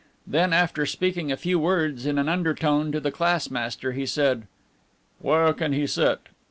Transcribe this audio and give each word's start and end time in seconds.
Then, 0.25 0.51
after 0.51 0.87
speaking 0.87 1.31
a 1.31 1.37
few 1.37 1.59
words 1.59 2.07
in 2.07 2.17
an 2.17 2.27
undertone 2.27 2.91
to 2.91 2.99
the 2.99 3.11
class 3.11 3.51
master, 3.51 3.91
he 3.91 4.07
said: 4.07 4.47
"Where 5.19 5.53
can 5.53 5.73
he 5.73 5.85
sit?" 5.85 6.21